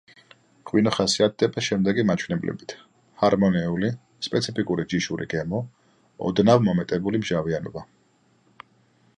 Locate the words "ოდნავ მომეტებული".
6.31-7.23